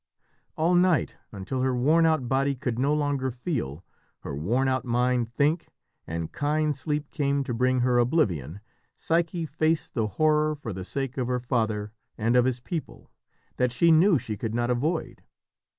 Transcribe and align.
All 0.57 0.73
night, 0.73 1.17
until 1.31 1.61
her 1.61 1.75
worn 1.75 2.07
out 2.07 2.27
body 2.27 2.55
could 2.55 2.79
no 2.79 2.91
longer 2.91 3.29
feel, 3.29 3.85
her 4.21 4.35
worn 4.35 4.67
out 4.67 4.83
mind 4.83 5.31
think, 5.31 5.67
and 6.07 6.31
kind 6.31 6.75
sleep 6.75 7.11
came 7.11 7.43
to 7.43 7.53
bring 7.53 7.81
her 7.81 7.99
oblivion, 7.99 8.61
Psyche 8.95 9.45
faced 9.45 9.93
the 9.93 10.07
horror 10.17 10.55
for 10.55 10.73
the 10.73 10.85
sake 10.85 11.19
of 11.19 11.27
her 11.27 11.39
father 11.39 11.91
and 12.17 12.35
of 12.35 12.45
his 12.45 12.59
people, 12.59 13.11
that 13.57 13.71
she 13.71 13.91
knew 13.91 14.17
she 14.17 14.35
could 14.35 14.55
not 14.55 14.71
avoid. 14.71 15.21